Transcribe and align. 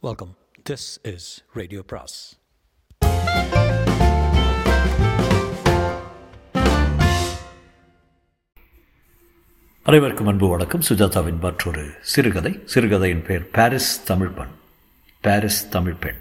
Welcome 0.00 0.36
this 0.70 1.06
is 1.14 1.44
radio 1.52 1.82
பிராஸ் 1.82 2.38
அனைவருக்கும் 9.82 10.26
அன்பு 10.26 10.48
வணக்கம். 10.48 10.80
சுஜாதாவின் 10.88 11.38
மற்றொரு 11.38 11.92
சிறுகதை. 12.00 12.62
சிறுகதையின் 12.64 13.22
பெயர் 13.22 13.50
பாரிஸ் 13.50 14.04
தமிழ் 14.04 14.28
பெண். 14.28 14.46
பாரிஸ் 15.20 15.68
தமிழ் 15.68 15.94
பெண். 15.94 16.16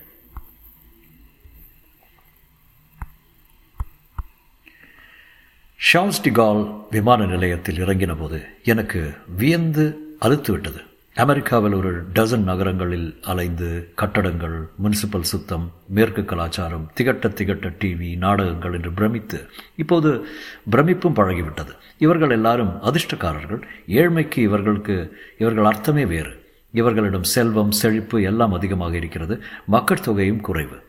ஷார்ஸ் 5.76 6.22
டிகால் 6.22 6.86
விமான 6.90 7.26
நிலையத்தில் 7.26 7.86
இறங்கின 7.86 8.20
போது 8.20 8.46
எனக்கு 8.64 9.14
வியந்து 9.28 10.16
அழுத்து 10.20 10.52
விட்டது 10.52 10.87
அமெரிக்காவில் 11.24 11.74
ஒரு 11.74 11.92
டசன் 12.14 12.44
நகரங்களில் 12.44 13.20
அலைந்து 13.22 13.92
கட்டடங்கள் 13.96 14.70
முனிசிபல் 14.84 15.22
சுத்தம் 15.22 15.72
மேற்கு 15.88 16.26
கலாச்சாரம் 16.26 16.92
திகட்ட 17.00 17.28
திகட்ட 17.30 17.72
டிவி 17.80 18.18
நாடகங்கள் 18.18 18.74
என்று 18.74 18.92
பிரமித்து 18.92 19.50
இப்போது 19.76 20.28
பிரமிப்பும் 20.70 21.16
பழகிவிட்டது. 21.16 21.74
இவர்கள் 21.98 22.30
எல்லாரும் 22.30 22.74
அதிர்ஷ்டக்காரர்கள். 22.84 23.62
ஏழ்மைக்கு 23.88 24.38
இவர்களுக்கு 24.38 25.18
இவர்கள் 25.38 25.64
அர்த்தமே 25.64 26.06
வேறு. 26.06 26.34
இவர்களிடம் 26.72 27.24
செல்வம் 27.24 27.72
செழிப்பு 27.72 28.22
எல்லாம் 28.22 28.54
அதிகமாக 28.54 28.96
இருக்கிறது. 28.96 29.44
மக்கள் 29.66 30.00
தொகையும் 30.00 30.42
குறைவு. 30.42 30.86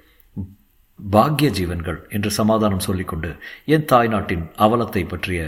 பாக்கிய 0.99 1.51
ஜீவன்கள் 1.51 2.07
என்று 2.09 2.31
சமாதானம் 2.31 2.79
சொல்லிக்கொண்டு 2.79 3.37
என் 3.65 3.85
தாய்நாட்டின் 3.93 4.45
அவலத்தை 4.59 5.09
பற்றிய 5.09 5.41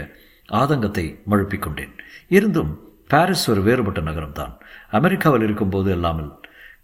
ஆதங்கத்தை 0.49 1.19
மழுப்பிக் 1.29 1.59
கொண்டேன் 1.59 1.93
இருந்தும் 2.27 2.71
பாரிஸ் 3.11 3.45
ஒரு 3.51 3.61
வேறுபட்ட 3.67 4.01
நகரம்தான். 4.01 4.53
அமெரிக்காவில் 4.97 5.45
இருக்கும்போது 5.47 5.89
இல்லாமல் 5.91 6.29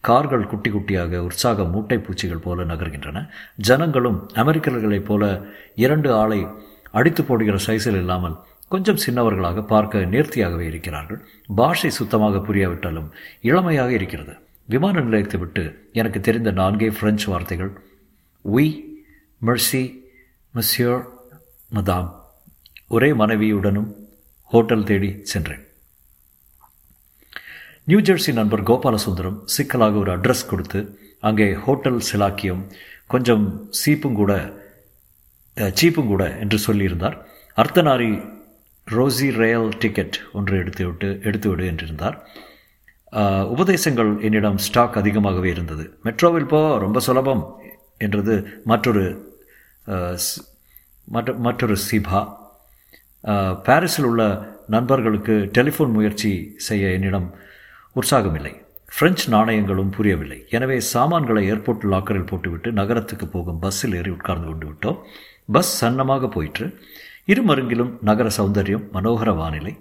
கார்கள் 0.08 0.50
குட்டி 0.52 0.70
குட்டியாக 0.70 1.18
உற்சாக 1.28 1.64
மூட்டை 1.64 1.98
பூச்சிகள் 1.98 2.44
போல 2.46 2.64
நகர்கின்றன. 2.64 3.18
ஜனங்களும் 3.68 4.20
அமெரிக்கர்களைப் 4.42 5.08
போல 5.10 5.24
இரண்டு 5.76 6.10
ஆளை 6.14 6.40
அடித்து 6.92 7.24
போடுகிற 7.24 7.58
சைஸில் 7.68 8.00
இல்லாமல் 8.02 8.38
கொஞ்சம் 8.70 9.02
சின்னவர்களாக 9.06 9.60
பார்க்க 9.66 10.00
நேர்த்தியாகவே 10.14 10.66
இருக்கிறார்கள். 10.72 11.20
பாஷை 11.56 11.90
சுத்தமாக 11.90 12.42
புரியாவிட்டாலும் 12.48 13.10
இளமையாக 13.42 13.92
இருக்கிறது. 13.92 14.34
விமான 14.66 15.02
நிலையத்தை 15.02 15.40
விட்டு 15.40 15.64
எனக்கு 15.94 16.20
தெரிந்த 16.20 16.52
நான்கே 16.52 16.90
பிரெஞ்சு 17.00 17.28
வார்த்தைகள் 17.32 17.72
உய் 18.46 18.74
மெர்சி 19.46 19.84
மசியோர் 20.54 21.06
மதாம் 21.74 22.10
ஒரே 22.88 23.12
மனைவியுடனும் 23.12 23.90
ஹோட்டல் 24.52 24.84
தேடி 24.84 25.10
சென்றேன். 25.24 25.64
நியூ 27.88 28.00
ஜெர்சி 28.08 28.32
நண்பர் 28.38 28.62
கோபாலசுந்தரம் 28.70 29.36
சிக்கலாக 29.54 29.96
ஒரு 30.02 30.12
அட்ரஸ் 30.16 30.42
கொடுத்து 30.50 30.80
அங்கே 31.28 31.46
ஹோட்டல் 31.66 32.00
சிலாக்கியம் 32.08 32.64
கொஞ்சம் 33.14 33.46
சீப்பும் 33.82 34.18
கூட 34.22 34.32
சீப்பும் 35.80 36.10
கூட 36.14 36.24
என்று 36.44 36.58
சொல்லியிருந்தார். 36.66 37.16
அர்த்தநாரி 37.58 38.10
ரோசி 38.88 39.30
ரயல் 39.40 39.70
டிக்கெட் 39.84 40.18
ஒன்று 40.40 40.60
எடுத்து 40.64 40.84
விட்டு 40.90 41.10
எடுத்துவிடு 41.30 41.64
என்றிருந்தார். 41.72 42.18
உபதேசங்கள் 43.54 44.12
என்னிடம் 44.28 44.60
ஸ்டாக் 44.68 45.00
அதிகமாகவே 45.04 45.50
இருந்தது. 45.56 45.88
மெட்ரோவில் 46.08 46.52
போ 46.54 46.62
ரொம்ப 46.86 47.00
சுலபம் 47.08 47.46
என்றது 48.06 48.36
மற்றொரு 48.72 49.06
மற்றொரு 51.48 51.76
சிபா. 51.88 52.22
பாரிஸில் 53.68 54.10
உள்ள 54.12 54.24
நண்பர்களுக்கு 54.76 55.36
டெலிஃபோன் 55.58 55.98
முயற்சி 55.98 56.32
செய்ய 56.70 56.96
என்னிடம் 57.00 57.28
உற்சாகமில்லை. 58.00 58.54
பிரெஞ்சு 58.98 59.26
நாணயங்களும் 59.32 59.92
புரியவில்லை. 59.92 60.46
எனவே 60.50 60.80
சாமான்களை 60.80 61.52
ஏர்போர்ட் 61.52 61.88
லாக்கரில் 61.92 62.26
போட்டுவிட்டு 62.26 62.72
நகரத்துக்கு 62.72 63.28
போகும் 63.28 63.60
பஸ்ஸில் 63.60 63.96
ஏறி 63.96 64.12
உட்கார்ந்து 64.12 64.48
கொண்டு 64.48 64.68
விட்டோம். 64.70 65.00
பஸ் 65.52 65.86
சன்னமாக 65.86 66.30
போயிற்று. 66.32 66.68
இருமருங்கிலும் 67.26 67.92
நகர 68.02 68.30
சௌந்தரியம் 68.38 68.86
மனோகர 68.94 69.36
வானிலை. 69.36 69.74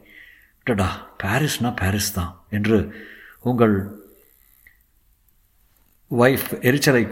டடா 0.66 0.88
பாரிஸ்னா 1.22 1.76
பாரிஸ் 1.76 2.12
தான் 2.12 2.32
என்று 2.50 2.78
உங்கள் 3.40 3.76
ஒய்ஃப் 6.10 6.48
எரிச்சலை 6.60 7.02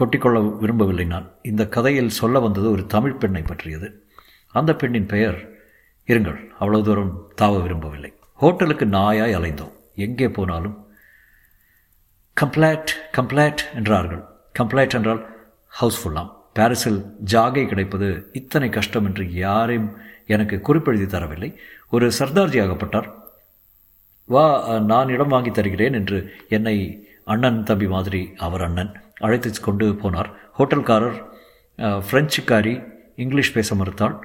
கொட்டிக்கொள்ள 0.00 0.58
விரும்பவில்லை 0.58 1.04
நான். 1.04 1.30
இந்த 1.42 1.68
கதையில் 1.68 2.16
சொல்ல 2.20 2.38
வந்தது 2.38 2.70
ஒரு 2.70 2.86
தமிழ் 2.86 3.20
பெண்ணை 3.22 3.42
பற்றியது. 3.42 3.88
அந்த 4.52 4.74
பெண்ணின் 4.74 5.06
பெயர் 5.06 5.38
இருங்கள் 6.06 6.40
அவ்வளவு 6.58 6.84
தூரம் 6.84 7.14
தாவ 7.40 7.62
விரும்பவில்லை. 7.62 8.12
ஹோட்டலுக்கு 8.34 8.86
நாயாய் 8.86 9.36
அலைந்தோம். 9.38 9.74
எங்கே 10.04 10.28
போனாலும் 10.36 10.76
கம்ப்ளாட் 12.36 12.90
கம்ப்ளாட் 13.16 13.62
என்றார்கள். 13.78 14.22
கம்ப்ளாட் 14.58 14.96
என்றால் 14.98 15.22
ஹவுஸ்ஃபுல்லாம். 15.72 16.30
பாரிஸில் 16.58 17.00
ஜாகை 17.32 17.64
கிடைப்பது 17.70 18.08
இத்தனை 18.40 18.68
கஷ்டம் 18.76 19.06
என்று 19.08 19.24
யாரையும் 19.44 19.88
எனக்கு 20.34 20.56
குறிப்பெழுதி 20.66 21.06
தரவில்லை. 21.14 21.50
ஒரு 21.94 22.06
சர்தார்ஜி 22.18 22.58
ஆகப்பட்டார். 22.64 23.08
வா 24.28 24.44
நான் 24.92 25.12
இடம் 25.14 25.34
வாங்கி 25.34 25.50
தருகிறேன் 25.50 25.96
என்று 26.00 26.18
என்னை 26.56 26.76
அண்ணன் 27.32 27.60
தம்பி 27.68 27.88
மாதிரி 27.94 28.22
அவர் 28.46 28.64
அண்ணன் 28.66 28.92
அழைத்து 29.26 29.50
கொண்டு 29.66 29.86
போனார். 30.02 30.30
ஹோட்டல்காரர் 30.58 31.18
ஃப்ரெஞ்சுக்காரி 32.08 32.74
இங்கிலீஷ் 33.24 33.54
பேச 33.56 33.76
மறுத்தாள். 33.80 34.16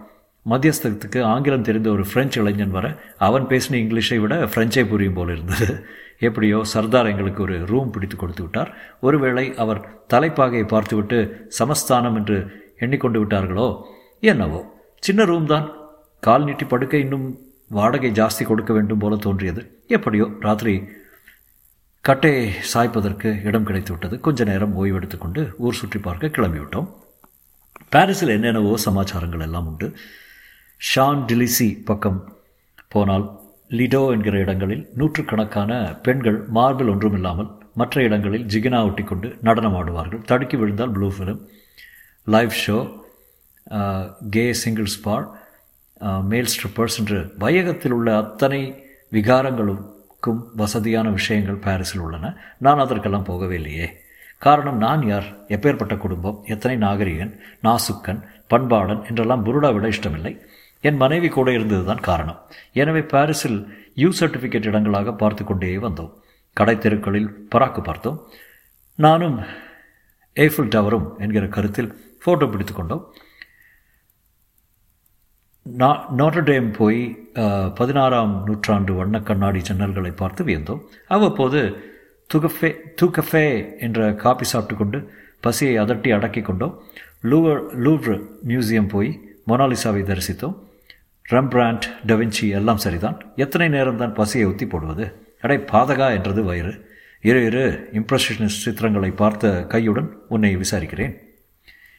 மத்தியஸ்தத்துக்கு 0.46 1.20
ஆங்கிலம் 1.32 1.66
தெரிந்த 1.68 1.90
ஒரு 1.96 2.04
ஃப்ரெஞ்சு 2.10 2.38
இளைஞன் 2.42 2.76
வர 2.78 2.88
அவன் 3.28 3.46
பேசின 3.52 3.78
இங்கிலீஷை 3.84 4.18
விட 4.22 4.36
ஃப்ரெஞ்சை 4.52 4.84
புரியும் 4.92 5.18
போல் 5.18 5.34
இருந்தது. 5.36 5.68
எப்படியோ 6.28 6.58
சர்தார் 6.74 7.10
எங்களுக்கு 7.12 7.42
ஒரு 7.46 7.56
ரூம் 7.72 7.92
பிடித்து 7.94 8.16
கொடுத்து 8.18 8.44
விட்டார். 8.44 8.72
ஒருவேளை 9.08 9.46
அவர் 9.64 9.80
தலைப்பாகையை 10.14 10.66
பார்த்துவிட்டு 10.74 11.20
சமஸ்தானம் 11.60 12.18
என்று 12.20 12.38
எண்ணிக்கொண்டு 12.86 13.20
விட்டார்களோ 13.24 13.68
என்னவோ. 14.32 14.62
சின்ன 15.08 15.24
ரூம் 15.32 15.48
தான். 15.54 15.68
கால் 16.28 16.46
நீட்டி 16.48 16.66
படுக்க 16.66 16.96
இன்னும் 17.06 17.28
வாடகை 17.78 18.12
ஜாஸ்தி 18.20 18.44
கொடுக்க 18.48 18.72
வேண்டும் 18.78 19.02
போல 19.04 19.16
தோன்றியது. 19.26 19.62
எப்படியோ 19.98 20.26
ராத்திரி 20.48 20.74
கட்டையை 22.06 22.46
சாய்ப்பதற்கு 22.74 23.30
இடம் 23.48 23.68
கிடைத்து 23.70 23.92
விட்டது. 23.94 24.16
கொஞ்ச 24.26 24.44
நேரம் 24.52 24.76
ஓய்வெடுத்துக்கொண்டு 24.82 25.42
ஊர் 25.66 25.80
சுற்றி 25.80 26.00
பார்க்க 26.08 26.36
கிளம்பிவிட்டோம். 26.38 26.90
பாரிஸில் 27.94 28.36
என்னென்னவோ 28.38 28.74
சமாச்சாரங்கள் 28.88 29.46
எல்லாம் 29.48 29.68
உண்டு. 29.72 29.88
ஷான் 30.82 31.24
டிலிசி 31.30 31.68
பக்கம் 31.84 32.20
போனால் 32.94 33.26
லிடோ 33.80 34.02
என்கிற 34.14 34.36
இடங்களில் 34.44 34.84
நூற்றுக்கணக்கான 35.00 35.72
பெண்கள் 36.06 36.40
மார்பிள் 36.56 36.92
ஒன்றுமில்லாமல் 36.94 37.50
மற்ற 37.74 38.04
இடங்களில் 38.04 38.48
ஜிகினா 38.54 38.80
ஒட்டி 38.88 39.04
கொண்டு 39.04 39.28
நடனம் 39.42 39.76
ஆடுவார்கள் 39.80 40.24
தடுக்கி 40.26 40.58
விழுந்தால் 40.58 40.94
blue 40.96 41.10
film 41.18 41.42
live 42.28 42.56
show 42.64 42.78
gay 44.36 44.46
singles 44.64 45.00
bar 45.02 45.28
male 46.32 46.52
strippers 46.54 46.98
என்று 47.02 47.20
வையகத்தில் 47.44 47.96
உள்ள 47.98 48.10
அத்தனை 48.22 48.62
விகாரங்களுக்கும் 49.16 50.42
வசதியான 50.62 51.08
விஷயங்கள் 51.18 51.64
பாரிஸில் 51.66 52.04
உள்ளன. 52.06 52.32
நான் 52.66 52.82
அதற்கெல்லாம் 52.84 53.28
போகவே 53.30 53.56
இல்லையே. 53.62 53.88
காரணம் 54.42 54.80
நான் 54.86 55.04
யார்? 55.10 55.28
எப்பேற்பட்ட 55.56 55.96
குடும்பம்? 55.98 56.38
எத்தனை 56.54 56.76
நாகரிகன் 56.86 57.34
நாசுக்கன் 57.68 58.22
பண்பாடன் 58.54 59.04
என்றெல்லாம் 59.10 59.46
புருடா 59.46 59.70
விட 59.76 59.88
இஷ்டமில்லை. 59.88 60.34
என் 60.88 61.02
மனைவி 61.04 61.30
கூட 61.38 61.50
இருந்ததுதான் 61.58 62.06
காரணம். 62.10 62.40
எனவே 62.82 63.02
பாரிஸில் 63.14 63.60
யூ 64.02 64.10
சர்டிஃபிகேட் 64.20 64.70
இடங்களாக 64.70 65.14
பார்த்து 65.24 65.44
கொண்டே 65.50 65.74
வந்தோம். 65.88 66.14
கடை 66.58 66.76
தெருக்களில் 66.86 67.30
பராக்கு 67.54 67.82
பார்த்தோம். 67.90 68.18
நானும் 69.06 69.38
ஏஃபில் 70.46 70.72
டவரும் 70.76 71.08
என்கிற 71.24 71.46
கருத்தில் 71.58 71.92
ஃபோட்டோ 72.24 72.48
பிடித்து 72.54 72.74
கொண்டோம். 72.74 73.04
நோட்டர்டேம் 76.20 76.70
போய் 76.78 77.02
பதினாறாம் 77.80 78.34
நூற்றாண்டு 78.48 78.92
வண்ண 79.00 79.18
கண்ணாடி 79.28 79.60
ஜன்னல்களை 79.68 80.12
பார்த்து 80.22 80.42
வியந்தோம். 80.48 80.82
அவ்வப்போது 81.16 81.60
துகஃபே 82.30 82.70
தூக்கஃபே 83.00 83.46
என்ற 83.86 84.00
காப்பி 84.24 84.46
சாப்பிட்டு 84.52 84.76
கொண்டு 84.80 85.00
பசியை 85.46 85.76
அதட்டி 85.84 86.10
அடக்கி 86.18 86.42
கொண்டோம். 86.50 86.74
லூவர் 87.32 87.62
லூவ்ரு 87.86 88.18
மியூசியம் 88.50 88.92
போய் 88.94 89.10
மொனாலிசாவை 89.50 90.02
தரிசித்தோம். 90.10 90.58
ரம்பிராண்ட் 91.30 91.86
டவின்சி 92.08 92.46
எல்லாம் 92.60 92.82
சரிதான். 92.86 93.18
எத்தனை 93.36 93.68
நேரம் 93.70 93.98
தான் 93.98 94.14
பசியை 94.14 94.46
ஒத்தி 94.48 94.66
போடுவது? 94.68 95.06
அடை 95.42 95.58
பாதகா 95.58 96.08
என்றது 96.18 96.44
வயிறு. 96.44 96.74
இரு 97.22 97.46
இரு 97.46 97.90
இம்ப்ரெஷனிஸ்ட் 98.00 98.64
சித்திரங்களை 98.66 99.12
பார்த்த 99.16 99.50
கையுடன் 99.70 100.10
உன்னை 100.28 100.58
விசாரிக்கிறேன். 100.58 101.14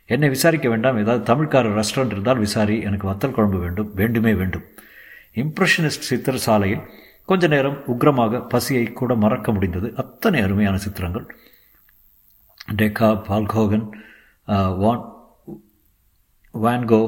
என்னை 0.06 0.28
விசாரிக்க 0.28 0.69
வேண்டாம். 0.69 0.98
ஏதாவது 0.98 1.22
தமிழ்கார 1.30 1.70
ரெஸ்டாரண்ட் 1.78 2.14
இருந்தால் 2.16 2.38
விசாரி. 2.38 2.76
எனக்கு 2.80 3.08
வத்தல் 3.10 3.36
குழம்பு 3.36 3.58
வேண்டும். 3.58 3.90
வேண்டுமே 3.94 4.34
வேண்டும். 4.34 4.64
இம்ப்ரெஷனிஸ்ட் 5.42 6.08
சித்திர 6.10 6.36
சாலையில் 6.36 6.84
கொஞ்ச 7.30 7.46
நேரம் 7.46 7.78
உக்ரமாக 7.92 8.40
பசியை 8.48 8.84
கூட 8.92 9.14
மறக்க 9.14 9.52
முடிந்தது. 9.52 9.88
அத்தனை 9.96 10.40
அருமையான 10.40 10.76
சித்திரங்கள். 10.76 11.26
டெக்கா 12.80 13.10
பால்கோகன் 13.28 13.86
வான் 14.82 15.04
வான்கோ 16.54 17.02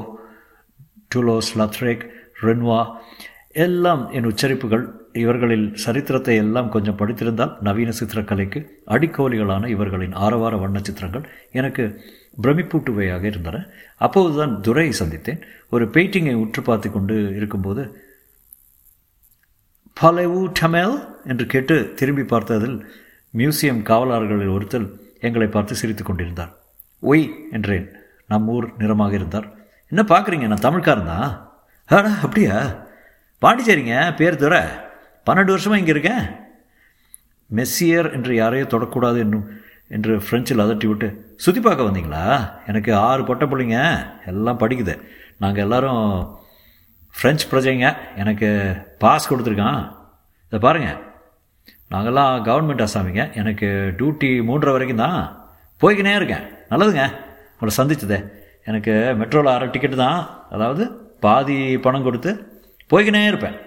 டுலோஸ் 1.15 1.51
லத்ரேக் 1.55 2.03
ரென்வா 2.41 2.81
எல்லாம் 3.51 4.09
என் 4.09 4.25
உச்சரிப்புகள். 4.25 4.85
இவர்களில் 5.13 5.75
சரித்திரத்தை 5.75 6.35
எல்லாம் 6.35 6.69
கொஞ்சம் 6.69 6.97
படித்திருந்தால் 6.97 7.57
நவீன 7.61 7.91
சித்திரக்கலைக்கு 7.99 8.65
அடிக்கோலிகளான 8.87 9.67
இவர்களின் 9.67 10.11
ஆரவார 10.11 10.57
வண்ண 10.57 10.79
சித்திரங்கள் 10.81 11.29
எனக்கு 11.51 12.01
பிரமிப்பூட்டுவையாக 12.43 13.23
இருந்தன. 13.23 13.65
அப்போதுதான் 13.97 14.61
துரையை 14.61 14.93
சந்தித்தேன். 14.99 15.41
ஒரு 15.69 15.85
பெயிண்டிங்கை 15.85 16.33
உற்று 16.33 16.61
பார்த்து 16.61 16.91
கொண்டு 16.91 17.35
இருக்கும்போது 17.35 18.03
பலவு 20.01 20.51
டமேல்? 20.59 20.97
என்று 21.25 21.45
கேட்டு 21.45 21.93
திரும்பி 21.95 22.21
பார்த்ததில் 22.21 22.77
மியூசியம் 23.33 23.81
காவலாளர்களில் 23.83 24.55
ஒருத்தர் 24.57 24.87
எங்களை 25.19 25.47
பார்த்து 25.47 25.75
சிரித்து 25.75 26.03
கொண்டிருந்தார். 26.03 26.51
ஒய் 27.03 27.29
என்றேன். 27.51 27.87
நம் 28.27 28.47
ஊர் 28.47 28.73
நிறமாக 28.77 29.13
இருந்தார். 29.13 29.47
என்ன 29.89 30.17
பார்க்குறீங்க? 30.17 30.47
நான் 30.47 30.65
தமிழ்காரன் 30.67 31.05
தான் 31.05 31.57
ஆடா 31.85 32.11
அப்படியா? 32.21 32.55
பாண்டிச்சேரிங்க 33.41 34.15
பேர் 34.15 34.35
தவிர 34.35 34.83
பன்னெண்டு 35.25 35.53
வருஷமாக 35.53 35.79
இங்கே 35.79 35.91
இருக்கேன். 35.91 36.25
மெஸ்ஸியர் 37.55 38.13
என்று 38.13 38.35
யாரையும் 38.35 38.69
தொடக்கூடாது 38.69 39.17
என்னும் 39.17 39.49
என்று 39.87 40.17
ஃப்ரெஞ்சில் 40.17 40.63
அதட்டி 40.65 40.87
விட்டு 40.87 41.35
சுற்றி 41.37 41.61
பார்க்க 41.61 41.83
வந்தீங்களா? 41.83 42.51
எனக்கு 42.65 42.95
ஆறு 42.95 43.23
பொட்டை 43.23 43.47
பிள்ளைங்க 43.47 44.05
எல்லாம் 44.25 44.59
படிக்குது. 44.59 45.01
நாங்கள் 45.37 45.63
எல்லோரும் 45.63 46.37
ஃப்ரெஞ்ச் 47.15 47.43
பிரஜைங்க. 47.51 47.97
எனக்கு 48.15 48.75
பாஸ் 48.99 49.33
கொடுத்துருக்கான். 49.33 49.95
இதை 50.45 50.59
பாருங்கள் 50.59 51.13
நாங்கள்லாம் 51.91 52.45
கவர்மெண்ட் 52.47 52.87
அசாமிங்க. 52.87 53.33
எனக்கு 53.33 53.95
டியூட்டி 53.97 54.31
மூன்றரை 54.49 54.71
வரைக்கும் 54.71 55.03
தான். 55.05 55.47
போய்க்கினே 55.81 56.15
இருக்கேன். 56.15 56.45
நல்லதுங்க. 56.69 57.03
உங்களை 57.59 57.73
சந்திச்சதே. 57.77 58.34
எனக்கு 58.69 58.93
மெட்ரோவில் 59.19 59.53
அரை 59.53 59.67
டிக்கெட்டு 59.73 59.97
தான். 60.05 60.19
அதாவது 60.55 60.83
பாதி 61.25 61.57
பணம் 61.85 62.05
கொடுத்து 62.07 62.31
போய்கினே 62.91 63.21
இருப்பேன். 63.29 63.57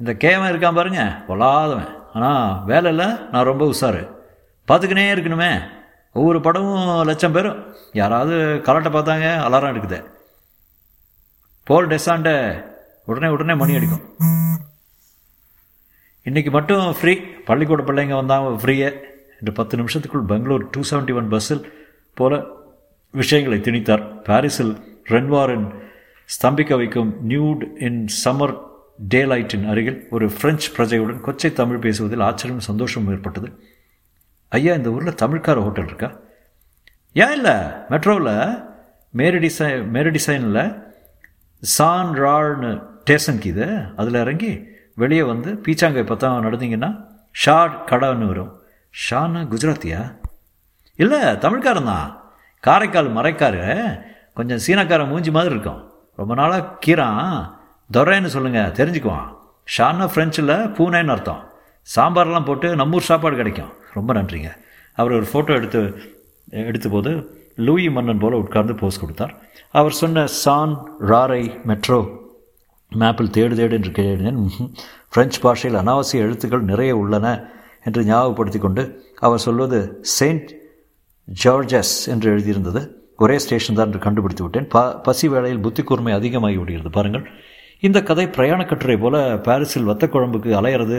இந்த 0.00 0.12
கேவன் 0.24 0.50
இருக்கான் 0.52 0.78
பாருங்க 0.78 1.02
பொல்லாதவன். 1.28 1.90
ஆனால் 2.16 2.46
வேலையில் 2.70 3.06
நான் 3.32 3.48
ரொம்ப 3.50 3.64
உஷாரு. 3.72 4.02
பார்த்துக்கினே 4.68 5.04
இருக்கணுமே. 5.14 5.52
ஒவ்வொரு 6.18 6.38
படமும் 6.46 6.88
லட்சம் 7.10 7.34
பேரும். 7.36 7.60
யாராவது 8.00 8.34
கலட்டை 8.66 8.90
பார்த்தாங்க 8.92 9.28
அலாரம் 9.46 9.72
எடுக்குது. 9.72 9.98
போல் 11.68 11.90
டெஸாண்ட 11.92 12.30
உடனே 13.10 13.28
உடனே 13.34 13.54
மணி 13.60 13.76
அடிக்கும். 13.78 14.04
இன்றைக்கி 16.28 16.50
மட்டும் 16.56 16.84
ஃப்ரீ 16.98 17.12
பள்ளிக்கூட 17.48 17.82
பிள்ளைங்க 17.86 18.16
வந்தாங்க 18.20 18.50
ஃப்ரீயே 18.62 18.90
என்று 19.38 19.52
பத்து 19.60 19.78
நிமிஷத்துக்குள் 19.80 20.28
பெங்களூர் 20.32 20.64
டூ 20.74 20.80
செவன்ட்டி 20.90 21.14
ஒன் 21.20 21.30
பஸ்ஸில் 21.32 21.62
போல் 22.18 22.36
விஷயங்களை 23.12 23.58
திணித்தார். 23.58 24.22
பாரிஸில் 24.22 24.74
ரென்வாரின் 25.08 25.68
ஸ்தம்பிக்க 26.34 26.76
வைக்கும் 26.76 27.16
நியூட் 27.28 27.82
இன் 27.82 28.08
சம்மர் 28.24 28.60
டே 28.98 29.24
லைட்டின் 29.24 29.68
அருகில் 29.68 30.06
ஒரு 30.10 30.30
பிரெஞ்சு 30.40 30.76
பிரஜையுடன் 30.76 31.20
கொச்சை 31.26 31.52
தமிழ் 31.52 31.78
பேசுவதில் 31.78 32.20
ஆச்சரியம் 32.20 32.60
சந்தோஷமும் 32.60 33.14
ஏற்பட்டது. 33.14 33.62
ஐயா 34.48 34.74
இந்த 34.74 34.90
ஊரில் 34.90 35.14
தமிழ்கார 35.14 35.62
ஹோட்டல் 35.62 35.86
இருக்கா? 35.86 36.18
ஏன் 37.12 37.32
இல்லை 37.32 37.52
மெட்ரோவில் 37.90 38.64
மேரி 39.10 39.38
டிசை 39.38 39.88
மேரி 39.88 40.10
டிசைனில் 40.10 40.82
சான் 41.60 42.14
ரான்னு 42.14 42.82
ஸ்டேஷனுக்கு 43.00 43.48
இது. 43.48 43.66
அதில் 43.96 44.14
இறங்கி 44.14 44.66
வெளியே 44.94 45.22
வந்து 45.22 45.52
பீச்சாங்கை 45.52 46.04
பார்த்தா 46.06 46.28
நடந்தீங்கன்னா 46.46 47.06
ஷா 47.30 47.84
கடான்னு 47.86 48.26
வரும். 48.26 48.62
ஷான்னு 49.10 49.48
குஜராத்தியா? 49.52 50.18
இல்லை 50.96 51.20
தமிழ்காரன் 51.20 51.84
தான். 51.84 52.21
காரைக்கால் 52.66 53.16
மறைக்காரு 53.16 53.64
கொஞ்சம் 54.38 54.60
சீனக்காரன் 54.66 55.10
மூஞ்சி 55.12 55.30
மாதிரி 55.36 55.52
இருக்கும். 55.54 55.80
ரொம்ப 56.20 56.32
நாளாக 56.40 56.68
கீரான் 56.84 57.32
துரைன்னு 57.96 58.30
சொல்லுங்கள் 58.34 58.74
தெரிஞ்சுக்குவான். 58.78 59.28
ஷான்னா 59.74 60.06
ஃப்ரெஞ்சில் 60.12 60.54
பூனேன்னு 60.76 61.14
அர்த்தம். 61.14 61.42
சாம்பார்லாம் 61.96 62.48
போட்டு 62.48 62.68
நம்மூர் 62.80 63.08
சாப்பாடு 63.10 63.36
கிடைக்கும். 63.40 63.72
ரொம்ப 63.96 64.10
நன்றிங்க. 64.18 64.50
அவர் 64.98 65.16
ஒரு 65.18 65.26
ஃபோட்டோ 65.32 65.52
எடுத்து 65.60 65.80
எடுத்த 66.68 66.88
போது 66.88 67.10
லூயி 67.66 67.88
மன்னன் 67.96 68.22
போல் 68.22 68.40
உட்கார்ந்து 68.42 68.74
போஸ் 68.74 69.00
கொடுத்தார். 69.02 69.34
அவர் 69.78 69.98
சொன்ன 70.00 70.26
சான் 70.42 70.74
ராரை 71.10 71.42
மெட்ரோ 71.70 72.00
மேப்பில் 72.92 73.34
தேடு 73.36 73.54
தேடு 73.60 73.76
என்று 73.78 73.92
கேட்டேன் 73.98 74.40
ஃப்ரெஞ்சு 75.12 75.38
பாஷையில் 75.44 75.80
அனாவசிய 75.82 76.26
எழுத்துக்கள் 76.26 76.68
நிறைய 76.70 76.92
உள்ளன 77.02 77.26
என்று 77.88 78.02
ஞாபகப்படுத்தி 78.10 78.60
கொண்டு 78.64 78.82
அவர் 79.26 79.44
சொல்வது 79.46 79.78
செயின்ட் 80.18 80.50
ஜார்ஜஸ் 81.28 81.94
என்று 82.12 82.28
எழுதியிருந்தது. 82.34 82.80
ஒரே 83.24 83.36
ஸ்டேஷன் 83.38 83.76
தான் 83.78 83.86
என்று 83.86 84.00
கண்டுபிடித்து 84.06 84.44
விட்டேன் 84.44 84.66
ப 84.74 84.78
பசி 85.06 85.26
வேளையில் 85.28 85.62
புத்தி 85.64 85.82
கூர்மை 85.82 86.12
அதிகமாகி 86.12 86.58
விடுகிறது. 86.60 86.90
பாருங்கள். 86.90 87.24
இந்த 87.82 87.98
கதை 88.08 88.24
பிரயாண 88.36 88.60
கட்டுரை 88.64 88.96
போல 88.96 89.16
பாரிஸில் 89.46 89.88
வத்த 89.90 90.04
குழம்புக்கு 90.14 90.50
அலையிறது 90.60 90.98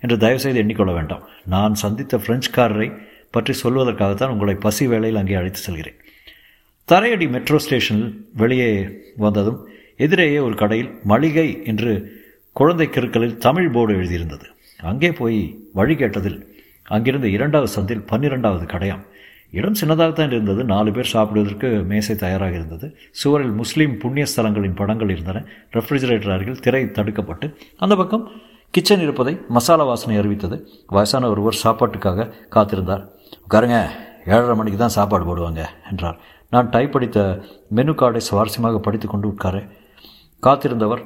என்று 0.00 0.16
தயவுசெய்து 0.24 0.60
எண்ணிக்கொள்ள 0.62 0.92
வேண்டாம். 0.94 1.22
நான் 1.54 1.74
சந்தித்த 1.74 2.16
பிரெஞ்சுக்காரரை 2.26 2.88
பற்றி 3.30 3.52
சொல்வதற்காகத்தான் 3.62 4.32
உங்களை 4.34 4.54
பசி 4.64 4.86
வேளையில் 4.86 5.20
அங்கே 5.20 5.34
அழைத்து 5.34 5.60
செல்கிறேன். 5.66 5.98
தரையடி 6.88 7.26
மெட்ரோ 7.28 7.58
ஸ்டேஷனில் 7.58 8.10
வெளியே 8.42 8.70
வந்ததும் 9.16 9.58
எதிரேயே 9.96 10.38
ஒரு 10.38 10.54
கடையில் 10.54 10.90
மளிகை 11.04 11.48
என்று 11.64 11.92
குழந்தை 12.56 12.86
கிருக்களில் 12.88 13.36
தமிழ் 13.36 13.70
போர்டு 13.70 13.94
எழுதியிருந்தது. 13.94 14.46
அங்கே 14.80 15.10
போய் 15.12 15.38
வழி 15.72 15.94
கேட்டதில் 15.94 16.38
அங்கிருந்த 16.96 17.28
இரண்டாவது 17.28 17.70
சந்தில் 17.76 18.06
பன்னிரெண்டாவது 18.06 18.64
கடையாம். 18.64 19.04
இடம் 19.54 19.78
சின்னதாகத்தான் 19.80 20.26
இருந்தது. 20.26 20.64
நாலு 20.64 20.92
பேர் 20.92 21.12
சாப்பிடுவதற்கு 21.14 21.68
மேசை 21.68 22.16
தயாராக 22.16 22.54
இருந்தது. 22.54 22.96
சுவரில் 23.10 23.50
முஸ்லீம் 23.50 23.98
புண்ணிய 23.98 24.26
ஸ்தலங்களின் 24.32 24.74
படங்கள் 24.74 25.10
இருந்தன. 25.10 25.44
ரெஃப்ரிஜரேட்டர் 25.72 26.32
அருகில் 26.32 26.60
திரை 26.60 26.84
தடுக்கப்பட்டு 26.84 27.56
அந்த 27.76 27.96
பக்கம் 27.96 28.30
கிச்சன் 28.70 29.00
இருப்பதை 29.00 29.40
மசாலா 29.48 29.84
வாசனை 29.84 30.16
அறிவித்தது. 30.16 30.68
வயசான 30.86 31.30
ஒருவர் 31.30 31.60
சாப்பாட்டுக்காக 31.64 32.30
காத்திருந்தார். 32.50 33.08
உட்காருங்க 33.48 33.88
ஏழரை 34.26 34.56
மணிக்கு 34.56 34.78
தான் 34.78 34.96
சாப்பாடு 34.98 35.24
போடுவாங்க 35.24 35.64
என்றார். 35.90 36.18
நான் 36.50 36.68
டைப் 36.68 36.92
படித்த 36.92 37.42
மெனு 37.68 37.92
கார்டை 37.92 38.20
சுவாரஸ்யமாக 38.30 38.78
படித்து 38.78 39.08
கொண்டு 39.08 39.28
உட்கார. 39.28 39.62
காத்திருந்தவர் 40.42 41.02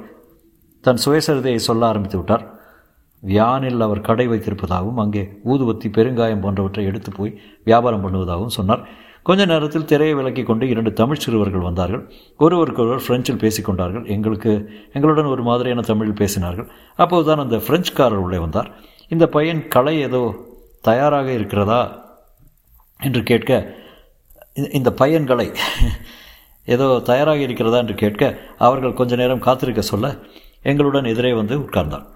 தன் 0.81 1.01
சுயசரிதையை 1.05 1.55
சொல்ல 1.55 1.85
ஆரம்பித்து 1.85 2.17
விட்டார். 2.17 2.58
வியானில் 3.23 3.85
அவர் 3.85 4.07
கடை 4.07 4.25
வைத்திருப்பதாகவும் 4.31 4.99
அங்கே 5.03 5.23
ஊதுவத்தி 5.51 5.87
பெருங்காயம் 5.97 6.43
போன்றவற்றை 6.43 6.83
எடுத்து 6.89 7.11
போய் 7.17 7.31
வியாபாரம் 7.69 8.03
பண்ணுவதாகவும் 8.05 8.55
சொன்னார். 8.57 8.83
கொஞ்ச 9.27 9.41
நேரத்தில் 9.51 9.87
திரையை 9.91 10.13
விலக்கி 10.17 10.43
கொண்டு 10.43 10.65
இரண்டு 10.73 10.91
தமிழ் 10.99 11.21
சிறுவர்கள் 11.23 11.65
வந்தார்கள். 11.67 12.03
ஒருவருக்கொருவர் 12.45 13.03
பிரெஞ்சில் 13.07 13.41
பேசிக்கொண்டார்கள் 13.43 14.05
எங்களுக்கு 14.15 14.51
எங்களுடன் 14.97 15.31
ஒரு 15.33 15.43
மாதிரியான 15.49 15.83
தமிழில் 15.89 16.19
பேசினார்கள். 16.21 16.67
அப்போதுதான் 17.03 17.43
அந்த 17.45 17.57
பிரெஞ்சுக்காரர் 17.67 18.23
உள்ளே 18.25 18.39
வந்தார். 18.45 18.69
இந்த 19.15 19.27
பையன் 19.35 19.61
கலை 19.75 19.95
ஏதோ 20.07 20.21
தயாராக 20.89 21.27
இருக்கிறதா 21.37 21.81
என்று 22.99 23.21
கேட்க 23.31 23.51
இந்த 24.77 24.89
பையன்களை 25.01 25.47
ஏதோ 26.67 26.87
தயாராக 27.09 27.39
இருக்கிறதா 27.47 27.77
என்று 27.83 27.95
கேட்க 28.03 28.23
அவர்கள் 28.67 28.97
கொஞ்ச 28.99 29.15
நேரம் 29.21 29.45
காத்திருக்க 29.45 29.81
சொல்ல 29.91 30.07
எங்களுடன் 30.71 31.11
எதிரே 31.11 31.31
வந்து 31.39 31.55
உட்கார்ந்தான் 31.65 32.07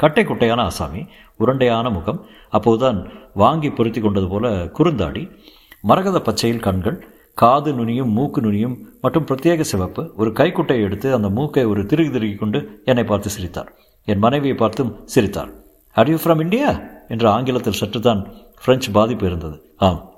கட்டை 0.00 0.24
குட்டையான 0.24 0.62
ஆசாமி 0.62 1.06
உருண்டையான 1.40 1.92
முகம் 1.92 2.26
அப்போதுதான் 2.50 3.10
வாங்கி 3.34 3.70
பொருத்தி 3.70 4.00
கொண்டது 4.00 4.28
போல 4.28 4.64
குறுந்தாடி 4.64 5.36
மரகத 5.80 6.18
பச்சையில் 6.18 6.60
கண்கள் 6.60 7.08
காது 7.34 7.72
நுனியும் 7.72 8.08
மூக்கு 8.08 8.40
நுனியும் 8.40 8.76
மற்றும் 9.00 9.24
பிரத்யேக 9.24 9.60
சிவப்பு 9.60 10.12
ஒரு 10.16 10.32
கைக்குட்டையை 10.32 10.84
எடுத்து 10.84 11.14
அந்த 11.14 11.28
மூக்கை 11.28 11.64
ஒரு 11.64 11.86
திருகி 11.86 12.10
திருகி 12.10 12.34
கொண்டு 12.34 12.82
என்னை 12.84 13.04
பார்த்து 13.04 13.30
சிரித்தார். 13.30 13.72
என் 14.04 14.18
மனைவியை 14.18 14.56
பார்த்தும் 14.56 15.00
சிரித்தார். 15.04 15.50
ஹர் 15.96 16.08
யூ 16.08 16.16
ஃப்ரம் 16.16 16.42
இந்தியா 16.42 16.80
என்ற 17.08 17.30
ஆங்கிலத்தில் 17.30 17.72
சற்றுத்தான் 17.72 18.32
பிரெஞ்சு 18.64 18.90
பாதிப்பு 18.90 19.26
இருந்தது. 19.26 19.74
ஆம். 19.76 20.10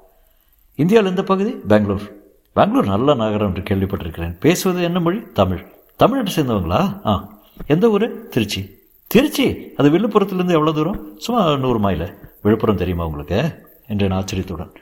இந்தியாவில் 0.75 1.11
எந்த 1.11 1.23
பகுதி? 1.23 1.51
பெங்களூர். 1.51 2.13
பெங்களூர் 2.53 2.87
நல்ல 2.87 3.15
நகரம் 3.15 3.55
என்று 3.55 3.75
கேள்விப்பட்டிருக்கிறேன். 3.75 4.41
பேசுவது 4.41 4.83
என்ன 4.83 5.01
மொழி? 5.01 5.23
தமிழ். 5.33 5.67
தமிழ்நாட்டை 5.99 6.29
சேர்ந்தவங்களா? 6.37 7.07
ஆ. 7.07 7.41
எந்த 7.67 7.91
ஊர்? 7.91 8.29
திருச்சி. 8.29 8.81
திருச்சி. 9.13 9.47
அது 9.77 9.89
விழுப்புரத்துலேருந்து 9.91 10.57
எவ்வளோ 10.59 10.73
தூரம்? 10.73 11.01
சும்மா 11.19 11.57
நூறு 11.57 11.81
மைல. 11.81 12.05
விழுப்புரம் 12.43 12.77
தெரியுமா 12.77 13.05
உங்களுக்கு? 13.05 13.41
என்றேன் 13.87 14.11
ஆச்சரியத்துடன். 14.11 14.73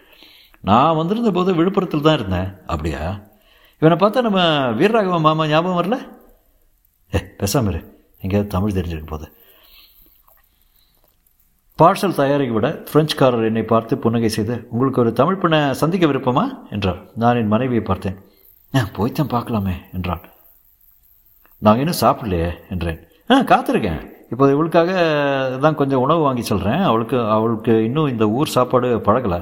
நான் 0.61 0.97
வந்திருந்த 0.97 1.31
போது 1.31 1.55
விழுப்புரத்தில் 1.55 2.01
தான் 2.01 2.19
இருந்தேன். 2.19 2.49
அப்படியா? 2.67 3.21
இவனை 3.81 3.97
பார்த்தா 3.97 4.23
நம்ம 4.23 4.41
வீரராகவ 4.71 5.21
மாமா 5.21 5.47
ஞாபகம் 5.47 5.81
வரல? 5.81 5.97
ஏ 7.15 7.21
பேசாம 7.39 7.69
இரு. 7.69 7.81
எங்கேயாவது 8.21 8.47
தமிழ் 8.47 8.77
தெரிஞ்சிருக்கும் 8.79 9.15
போது 9.15 9.27
பார்சல் 11.79 12.15
தயாரிக்க 12.15 12.55
விட 12.55 12.69
பிரெஞ்சுக்காரர் 12.93 13.45
என்னை 13.45 13.63
பார்த்து 13.63 13.99
புன்னகை 13.99 14.29
செய்து 14.29 14.67
உங்களுக்கு 14.71 15.01
ஒரு 15.01 15.13
தமிழ் 15.13 15.37
பெண்ணை 15.37 15.75
சந்திக்க 15.75 16.07
விருப்பமா? 16.07 16.45
என்றார். 16.71 17.01
நான் 17.15 17.37
என் 17.37 17.47
மனைவியை 17.47 17.83
பார்த்தேன். 17.83 18.19
ஆ 18.75 18.81
போய்த்தான் 18.93 19.27
பார்க்கலாமே 19.27 19.77
என்றான். 19.93 20.21
நாங்கள் 21.59 21.85
இன்னும் 21.85 22.01
சாப்பிடலையே 22.01 22.51
என்றேன். 22.71 23.01
ஆ 23.31 23.43
காத்திருக்கேன். 23.43 24.03
இப்போ 24.33 24.45
இவளுக்காக 24.55 24.91
தான் 25.65 25.79
கொஞ்சம் 25.81 26.03
உணவு 26.05 26.21
வாங்கி 26.27 26.45
சொல்கிறேன் 26.51 26.83
அவளுக்கு 26.89 27.17
அவளுக்கு 27.37 27.73
இன்னும் 27.89 28.11
இந்த 28.15 28.25
ஊர் 28.39 28.55
சாப்பாடு 28.57 28.89
பழகலை. 29.07 29.41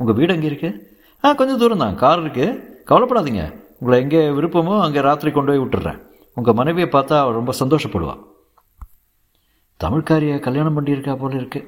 உங்கள் 0.00 0.16
வீடு 0.18 0.34
எங்கே 0.36 0.48
இருக்குது 0.50 0.76
ஆ 1.24 1.32
கொஞ்சம் 1.40 1.60
தூரம் 1.62 1.82
தான். 1.84 1.96
கார் 2.02 2.22
இருக்குது 2.24 2.56
கவலைப்படாதீங்க. 2.90 3.44
உங்களை 3.80 3.96
எங்கே 4.04 4.20
விருப்பமோ 4.36 4.74
அங்கே 4.86 5.00
ராத்திரி 5.08 5.30
கொண்டு 5.36 5.52
போய் 5.52 5.62
விட்டுறேன். 5.64 5.98
உங்கள் 6.36 6.58
மனைவியை 6.60 6.88
பார்த்தா 6.96 7.16
அவள் 7.22 7.38
ரொம்ப 7.40 7.52
சந்தோஷப்படுவாள் 7.62 8.22
தமிழ்காரியை 9.82 10.36
கல்யாணம் 10.46 10.76
பண்ணியிருக்கா 10.76 11.12
போல 11.22 11.34
இருக்குது 11.40 11.66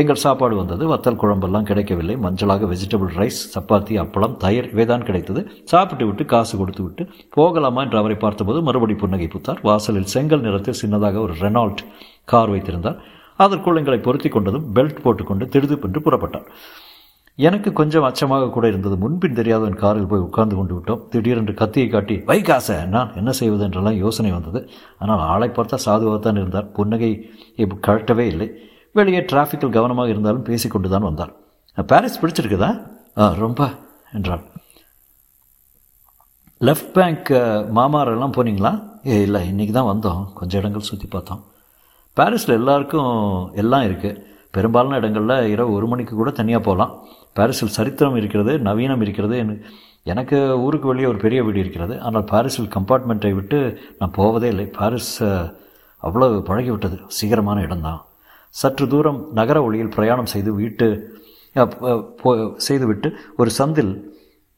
எங்கள் 0.00 0.20
சாப்பாடு 0.22 0.54
வந்தது. 0.56 0.84
வத்தல் 0.90 1.18
குழம்பெல்லாம் 1.20 1.66
கிடைக்கவில்லை. 1.68 2.14
மஞ்சளாக 2.24 2.66
வெஜிடபிள் 2.72 3.12
ரைஸ் 3.20 3.38
சப்பாத்தி 3.54 3.94
அப்பளம் 4.02 4.34
தயிர் 4.42 4.68
இவைதான் 4.74 5.04
கிடைத்தது. 5.08 5.40
சாப்பிட்டு 5.70 6.04
விட்டு 6.08 6.24
காசு 6.32 6.54
கொடுத்து 6.60 6.82
விட்டு 6.86 7.02
போகலாமா 7.36 7.82
என்று 7.86 7.98
அவரை 8.00 8.16
பார்த்தபோது 8.24 8.60
மறுபடி 8.66 8.96
புன்னகை 9.02 9.28
பூத்தார். 9.34 9.62
வாசலில் 9.68 10.10
செங்கல் 10.14 10.44
நிறத்தில் 10.46 10.78
சின்னதாக 10.82 11.22
ஒரு 11.26 11.36
ரெனால்ட் 11.44 11.82
கார் 12.32 12.52
வைத்திருந்தார். 12.54 12.98
அதற்குள் 13.44 13.80
எங்களை 13.82 13.98
பொருத்தி 14.08 14.30
கொண்டதும் 14.34 14.68
பெல்ட் 14.76 15.02
போட்டுக்கொண்டு 15.06 15.46
திடுதுப்பென்று 15.54 16.04
புறப்பட்டார். 16.08 16.46
எனக்கு 17.38 17.70
கொஞ்சம் 17.80 18.06
அச்சமாக 18.10 18.52
கூட 18.52 18.66
இருந்தது. 18.72 18.96
முன்பின் 19.02 19.38
தெரியாதவன் 19.40 19.80
காரில் 19.86 20.08
போய் 20.12 20.24
உட்கார்ந்து 20.28 20.56
கொண்டு 20.60 20.74
விட்டோம். 20.76 21.02
திடீரென்று 21.12 21.54
கத்தியை 21.62 21.88
காட்டி 21.88 22.14
வை 22.30 22.40
காசை 22.50 22.78
நான் 22.94 23.10
என்ன 23.20 23.30
செய்வது? 23.40 23.64
என்றெல்லாம் 23.64 24.00
யோசனை 24.04 24.30
வந்தது. 24.38 24.60
ஆனால் 25.02 25.26
ஆளை 25.32 25.50
பார்த்தா 25.58 25.84
சாதுவாகத்தான் 25.88 26.40
இருந்தார். 26.42 26.70
புன்னகை 26.78 27.12
கழட்டவே 27.88 28.26
இல்லை. 28.34 28.48
வெளியே 28.98 29.20
டிராஃபிக்கில் 29.30 29.76
கவனமாக 29.78 30.12
இருந்தாலும் 30.14 30.46
பேசிக்கொண்டு 30.48 30.88
தான் 30.94 31.08
வந்தார். 31.08 31.32
பாரிஸ் 31.92 32.20
பிடிச்சிருக்குதா? 32.22 32.70
ஆ 33.20 33.26
ரொம்ப 33.44 33.62
என்றாள் 34.18 34.44
லெஃப்ட் 36.66 36.92
பேங்க் 36.96 37.30
மாமாரெல்லாம் 37.78 38.34
போனீங்களா? 38.36 38.72
ஏ 39.10 39.16
இல்லை 39.26 39.40
இன்றைக்கி 39.50 39.72
தான் 39.78 39.90
வந்தோம். 39.90 40.22
கொஞ்சம் 40.38 40.60
இடங்கள் 40.62 40.88
சுற்றி 40.90 41.08
பார்த்தோம். 41.14 41.42
பாரிஸில் 42.18 42.58
எல்லாருக்கும் 42.60 43.10
எல்லாம் 43.62 43.84
இருக்குது 43.88 44.20
பெரும்பாலான 44.56 44.98
இடங்களில் 45.00 45.50
இரவு 45.54 45.74
ஒரு 45.78 45.86
மணிக்கு 45.92 46.14
கூட 46.20 46.30
தனியாக 46.38 46.62
போகலாம். 46.68 46.92
பாரிஸில் 47.38 47.74
சரித்திரம் 47.76 48.18
இருக்கிறது 48.20 48.52
நவீனம் 48.68 49.02
இருக்கிறது. 49.06 49.38
எனக்கு 50.12 50.38
ஊருக்கு 50.64 50.86
வெளியே 50.92 51.10
ஒரு 51.12 51.18
பெரிய 51.24 51.40
வீடு 51.46 51.58
இருக்கிறது. 51.64 51.94
ஆனால் 52.06 52.28
பாரிஸில் 52.32 52.72
கம்பார்ட்மெண்ட்டை 52.76 53.32
விட்டு 53.38 53.58
நான் 54.00 54.16
போவதே 54.18 54.50
இல்லை. 54.54 54.66
பாரிஸ் 54.78 55.14
அவ்வளோ 56.02 56.28
பழகிவிட்டது. 56.50 56.98
சீக்கிரமான 57.18 57.60
இடம்தான். 57.68 58.00
சற்று 58.60 58.86
தூரம் 58.94 59.20
நகர 59.38 59.58
ஒளியில் 59.68 59.94
பிரயாணம் 59.96 60.32
செய்து 60.34 60.52
வீட்டு 60.60 60.88
செய்துவிட்டு 62.66 63.08
ஒரு 63.40 63.50
சந்தில் 63.58 63.92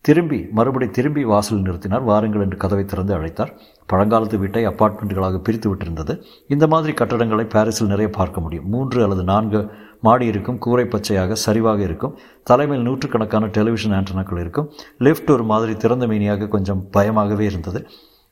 திரும்பி 0.05 0.38
மறுபடி 0.57 0.87
திரும்பி 0.97 1.23
வாசல் 1.31 1.62
நிறுத்தினார். 1.64 2.05
வாருங்கள் 2.09 2.43
என்று 2.45 2.57
கதவை 2.62 2.85
திறந்து 2.90 3.12
அழைத்தார். 3.17 3.50
பழங்காலத்து 3.93 4.37
வீட்டை 4.43 4.62
அப்பார்ட்மெண்ட்டுகளாக 4.71 5.40
பிரித்து 5.47 5.69
விட்டிருந்தது. 5.71 6.12
இந்த 6.55 6.64
மாதிரி 6.73 6.93
கட்டடங்களை 7.00 7.45
பாரிஸில் 7.55 7.93
நிறைய 7.93 8.09
பார்க்க 8.19 8.45
முடியும். 8.45 8.69
மூன்று 8.75 8.99
அல்லது 9.07 9.25
நான்கு 9.33 9.61
மாடி 10.07 10.26
இருக்கும் 10.33 10.61
கூரை 10.64 10.85
பச்சையாக 10.95 11.37
சரிவாக 11.47 11.81
இருக்கும் 11.88 12.14
தலைமையில் 12.50 12.87
நூற்றுக்கணக்கான 12.88 13.49
டெலிவிஷன் 13.57 13.97
ஆண்டனாக்கள் 13.99 14.43
இருக்கும் 14.45 14.69
லிஃப்ட் 15.07 15.33
ஒரு 15.37 15.47
மாதிரி 15.52 15.75
திறந்த 15.85 16.07
மீனியாக 16.12 16.49
கொஞ்சம் 16.55 16.83
பயமாகவே 16.97 17.47
இருந்தது. 17.50 17.83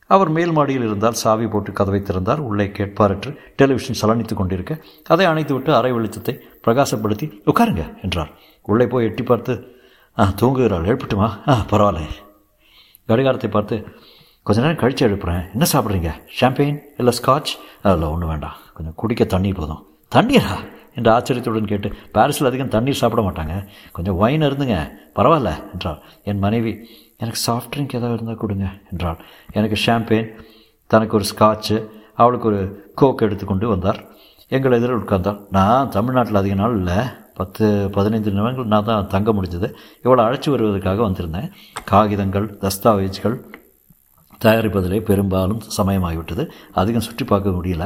அவர் 0.07 0.29
மேல் 0.29 0.51
மாடியில் 0.51 0.83
இருந்தால் 0.83 1.13
சாவி 1.13 1.47
போட்டு 1.47 1.71
கதவை 1.71 2.01
திறந்தார் 2.01 2.39
உள்ளே 2.39 2.65
கேட்பாரற்று 2.65 3.35
டெலிவிஷன் 3.55 3.95
சலனித்து 4.01 4.33
கொண்டிருக்க 4.33 4.77
அதை 5.03 5.25
அணைத்துவிட்டு 5.25 5.71
அரை 5.71 5.91
வெளிச்சத்தை 5.91 6.37
பிரகாசப்படுத்தி 6.67 7.31
உட்காருங்க 7.45 8.01
என்றார். 8.01 8.29
உள்ளே 8.61 8.87
போய் 8.87 9.05
எட்டி 9.05 9.23
பார்த்து 9.23 9.75
ஆ 10.19 10.33
தூங்குகிறாள் 10.41 10.87
எழுப்பட்டுமா? 10.91 11.49
ஆ 11.49 11.65
பரவாயில்ல. 11.69 12.07
கடிகாரத்தை 13.07 13.49
பார்த்து 13.49 13.85
கொஞ்ச 14.43 14.61
நேரம் 14.61 14.77
கழித்து 14.77 15.07
எழுப்புறேன். 15.07 15.51
என்ன 15.51 15.65
சாப்பிட்றீங்க? 15.73 16.11
ஷாம்பெயின் 16.39 16.79
இல்லை 16.97 17.13
ஸ்காட்ச் 17.23 17.53
அதில் 17.83 18.03
ஒன்றும் 18.03 18.29
வேண்டாம். 18.29 18.55
கொஞ்சம் 18.73 18.95
குடிக்க 18.95 19.25
தண்ணி 19.25 19.51
போதும். 19.51 19.85
தண்ணீரா? 20.15 20.75
என்று 20.95 21.11
ஆச்சரியத்துடன் 21.11 21.67
கேட்டு 21.67 21.93
பாரிஸில் 22.11 22.47
அதிகம் 22.47 22.67
தண்ணீர் 22.67 22.93
சாப்பிட 22.93 23.29
மாட்டாங்க. 23.29 23.67
கொஞ்சம் 23.91 24.17
ஒயின் 24.17 24.41
இருந்துங்க 24.41 24.91
பரவாயில்ல 25.15 25.71
என்றார். 25.71 26.03
என் 26.23 26.37
மனைவி 26.37 26.89
எனக்கு 27.19 27.39
சாஃப்ட் 27.47 27.71
ட்ரிங்க் 27.73 27.95
ஏதாவது 27.99 28.15
இருந்தால் 28.17 28.41
கொடுங்க 28.43 28.65
என்றாள். 28.91 29.19
எனக்கு 29.51 29.77
ஷாம்பெயின் 29.85 30.27
தனக்கு 30.87 31.15
ஒரு 31.15 31.25
ஸ்காட்சு 31.31 31.77
அவளுக்கு 32.15 32.47
ஒரு 32.47 32.91
கோக் 32.95 33.21
எடுத்துக்கொண்டு 33.21 33.67
வந்தார். 33.67 33.99
எங்கள் 34.47 34.71
எதிரில் 34.71 34.97
உட்கார்ந்தார் 34.97 35.39
நான் 35.49 35.89
தமிழ்நாட்டில் 35.89 36.41
அதிக 36.41 36.55
நாள் 36.55 36.75
இல்லை. 36.77 36.99
பத்து 37.33 37.89
பதினைந்து 37.95 38.31
நிமிடங்கள் 38.31 38.71
நான் 38.73 38.83
தான் 38.83 39.07
தங்க 39.07 39.31
முடிஞ்சது. 39.31 39.67
இவளை 40.03 40.21
அழைச்சி 40.25 40.49
வருவதற்காக 40.49 41.01
வந்திருந்தேன். 41.07 41.49
காகிதங்கள் 41.83 42.47
தஸ்தாவேஜ்கள் 42.63 43.35
தயாரிப்பதிலே 44.43 45.01
பெரும்பாலும் 45.01 45.61
சமயமாகிவிட்டது. 45.77 46.43
அதிகம் 46.71 47.05
சுற்றி 47.07 47.25
பார்க்க 47.25 47.49
முடியல. 47.49 47.85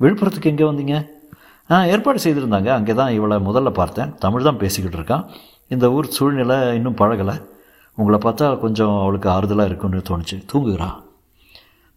விழுப்புரத்துக்கு 0.00 0.50
எங்கே 0.52 0.64
வந்தீங்க? 0.64 0.96
ஆ 1.70 1.84
ஏற்பாடு 1.84 2.18
செய்திருந்தாங்க. 2.24 2.70
அங்கே 2.78 2.94
தான் 2.94 3.12
இவளை 3.12 3.36
முதல்ல 3.38 3.70
பார்த்தேன். 3.70 4.14
தமிழ் 4.24 4.42
தான் 4.42 4.60
பேசிக்கிட்டு 4.62 4.98
இருக்கான். 5.00 5.24
இந்த 5.68 5.90
ஊர் 5.90 6.14
சூழ்நிலை 6.16 6.74
இன்னும் 6.74 6.96
பழகலை. 6.96 7.36
உங்களை 7.98 8.18
பார்த்தா 8.18 8.58
கொஞ்சம் 8.58 9.00
அவளுக்கு 9.00 9.28
ஆறுதலாக 9.30 9.64
இருக்குன்னு 9.64 10.02
தோணுச்சு. 10.08 10.36
தூங்குகிறா. 10.52 10.88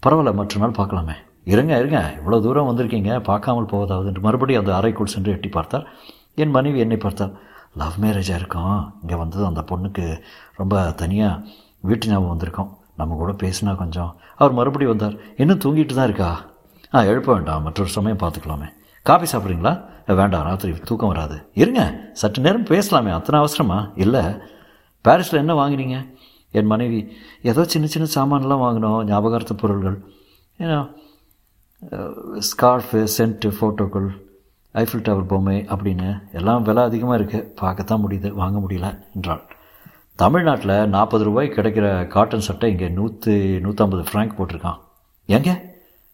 பரவாயில்ல 0.05 0.33
மற்ற 0.33 0.59
நாள் 0.59 0.77
பார்க்கலாமே. 0.77 1.15
இருங்க 1.43 1.77
இருங்க. 1.77 1.99
இவ்வளோ 2.17 2.41
தூரம் 2.41 2.69
வந்திருக்கீங்க. 2.71 3.23
பார்க்காமல் 3.23 3.65
போவதாவது. 3.65 4.05
என்று 4.05 4.21
மறுபடியும் 4.21 4.61
அந்த 4.65 4.75
அறைக்குள் 4.75 5.13
சென்று 5.13 5.31
எட்டி 5.31 5.49
பார்த்தார் 5.49 5.85
என் 6.35 6.49
மனைவி 6.49 6.79
என்னை 6.79 6.97
பார்த்தார் 6.97 7.31
லவ் 7.77 7.97
மேரேஜாக 8.01 8.39
இருக்கும். 8.41 8.93
இங்கே 9.01 9.15
வந்தது 9.15 9.45
அந்த 9.45 9.61
பொண்ணுக்கு 9.61 10.21
ரொம்ப 10.55 10.91
தனியாக 10.91 11.41
வீட்டு 11.79 12.07
ஞாபகம் 12.07 12.37
வந்திருக்கோம். 12.37 12.69
நம்ம 12.97 13.15
கூட 13.15 13.31
பேசினா 13.31 13.75
கொஞ்சம். 13.75 14.15
அவர் 14.35 14.53
மறுபடியும் 14.53 14.97
வந்தார். 14.97 15.21
இன்னும் 15.37 15.59
தூங்கிட்டு 15.59 15.93
தான் 15.93 16.03
இருக்கா? 16.03 16.45
ஆ 16.93 17.03
எழுப்ப 17.03 17.33
வேண்டாம். 17.33 17.63
மற்றொரு 17.63 17.89
சமயம் 17.89 18.17
பார்த்துக்கலாமே. 18.17 18.69
காஃபி 19.03 19.37
சாப்பிட்றீங்களா? 19.37 19.73
வேண்டாம். 20.07 20.43
ராத்திரி 20.43 20.73
தூக்கம் 20.73 21.09
வராது. 21.09 21.49
இருங்க. 21.53 22.09
சற்று 22.13 22.41
நேரம் 22.41 22.65
பேசலாமே. 22.65 23.11
அத்தனை 23.11 23.39
அவசரமா? 23.39 23.89
இல்லை. 23.95 24.23
பாரிஸில் 25.05 25.41
என்ன 25.43 25.53
வாங்கினீங்க 25.61 25.97
என் 26.59 26.71
மனைவி 26.71 26.99
ஏதோ 27.49 27.61
சின்ன 27.73 27.85
சின்ன 27.93 28.07
சாமான்லாம் 28.15 28.63
வாங்கினோம் 28.65 28.99
ஞாபகார்த்த 29.09 29.53
பொருள்கள். 29.61 29.97
ஏன்னா 30.59 30.79
ஸ்கார்ஃபு 32.49 32.99
சென்ட்டு 33.15 33.49
ஃபோட்டோக்கள் 33.57 34.09
ஐஃபில் 34.75 35.05
டவர் 35.07 35.29
பொம்மை 35.31 35.55
அப்படின்னு 35.73 36.09
எல்லாம் 36.39 36.65
விலை 36.67 36.83
அதிகமாக 36.89 37.17
இருக்குது 37.19 37.47
பார்க்கத்தான் 37.61 38.03
முடியுது 38.03 38.29
வாங்க 38.41 38.57
முடியல 38.63 38.89
என்றாள். 39.15 39.41
தமிழ்நாட்டில் 40.21 40.75
நாற்பது 40.95 41.23
ரூபாய் 41.29 41.55
கிடைக்கிற 41.55 41.87
காட்டன் 42.15 42.45
சட்டை 42.47 42.69
இங்கே 42.73 42.89
நூற்றி 42.99 43.33
நூற்றம்பது 43.65 44.03
ஃப்ராங்க் 44.09 44.37
போட்டிருக்கான். 44.37 44.79
எங்கே? 45.29 45.55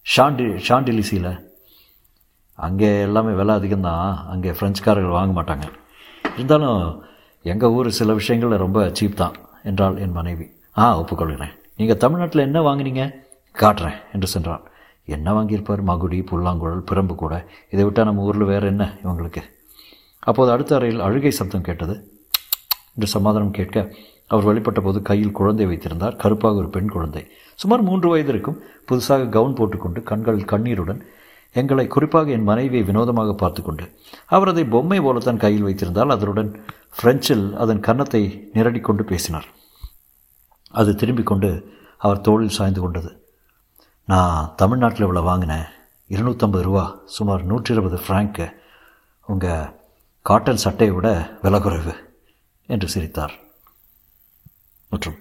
ஷாண்டி 0.06 0.46
ஷாண்டிலிசியில் 0.67 1.32
அங்கே 2.67 2.89
எல்லாமே 3.08 3.34
விலை 3.39 3.53
அதிகம்தான். 3.60 4.10
அங்கே 4.34 4.51
ஃப்ரெஞ்சுக்காரர்கள் 4.58 5.17
வாங்க 5.17 5.34
மாட்டாங்க. 5.39 5.65
இருந்தாலும் 6.38 6.82
எங்கள் 7.51 7.70
ஊர் 7.70 7.89
சில 7.89 8.13
விஷயங்களில் 8.13 8.63
ரொம்ப 8.63 8.80
சீப் 9.00 9.20
தான் 9.22 9.36
என்றாள் 9.63 9.98
என் 9.98 10.12
மனைவி. 10.12 10.46
ஆ 10.77 10.86
ஒப்புக்கொள்கிறேன். 11.00 11.54
நீங்கள் 11.77 11.98
தமிழ்நாட்டில் 11.98 12.42
என்ன 12.42 12.62
வாங்கினீங்க? 12.62 13.04
காட்டுறேன் 13.54 14.00
என்று 14.13 14.27
சென்றாள் 14.34 14.63
என்ன 15.06 15.34
வாங்கியிருப்பார்? 15.34 15.84
மகுடி 15.88 16.20
புல்லாங்குழல் 16.25 16.84
பிரம்பு 16.92 17.16
கூட. 17.16 17.34
இதை 17.70 17.84
விட்டால் 17.86 18.06
நம்ம 18.06 18.22
ஊரில் 18.22 18.51
வேறு 18.51 18.68
என்ன 18.68 18.86
இவங்களுக்கு? 19.04 19.42
அப்போது 20.20 20.51
அடுத்த 20.51 20.75
அறையில் 20.75 21.00
அழுகை 21.00 21.32
சப்தம் 21.32 21.68
கேட்டது. 21.68 21.96
என்று 22.96 23.08
சமாதானம் 23.08 23.51
கேட்க 23.51 23.94
அவர் 24.27 24.48
வெளிப்பட்ட 24.48 24.82
போது 24.82 25.01
கையில் 25.01 25.38
குழந்தை 25.39 25.66
வைத்திருந்தார். 25.66 26.16
கருப்பாக 26.16 26.56
ஒரு 26.56 26.70
பெண் 26.70 26.89
குழந்தை. 26.89 27.24
சுமார் 27.56 27.82
மூன்று 27.82 28.10
வயது 28.10 28.30
இருக்கும். 28.30 28.60
புதுசாக 28.92 29.30
கவுன் 29.30 29.54
போட்டுக்கொண்டு 29.54 30.04
கண்கள் 30.04 30.46
கண்ணீருடன் 30.46 31.01
எங்களை 31.60 31.86
குறிப்பாக 31.88 32.34
என் 32.36 32.50
மனைவியை 32.50 32.84
வினோதமாக 32.88 33.32
பார்த்து 33.34 33.62
கொண்டு 33.62 33.86
அவர் 34.36 34.51
அதை 34.51 34.63
பொம்மை 34.74 35.00
போலத்தான் 35.06 35.44
கையில் 35.44 35.66
வைத்திருந்தால் 35.68 36.16
அதனுடன் 36.16 36.51
பிரெஞ்சில் 37.00 37.46
அதன் 37.63 37.86
கன்னத்தை 37.88 38.22
நிரடி 38.56 38.80
கொண்டு 38.82 39.04
பேசினார். 39.12 39.48
அது 40.80 40.92
திரும்பிக் 41.01 41.30
கொண்டு 41.32 41.50
அவர் 42.06 42.25
தோளில் 42.27 42.56
சாய்ந்து 42.58 42.82
கொண்டது. 42.82 43.12
நான் 44.08 44.51
தமிழ்நாட்டில் 44.62 45.06
இவ்வளோ 45.08 45.24
வாங்கினேன். 45.30 45.68
இருநூற்றம்பது 46.10 46.66
ரூபா 46.68 46.84
சுமார் 47.16 47.42
நூற்றி 47.51 47.74
இருபது 47.75 47.98
ஃப்ராங்க்கு 48.04 48.46
உங்கள் 49.27 49.72
காட்டன் 50.25 50.63
சட்டையை 50.66 50.94
விட 50.96 51.10
விலை 51.44 51.60
குறைவு 51.62 51.94
என்று 52.70 52.88
சிரித்தார். 52.94 53.34
மற்றும் 54.92 55.18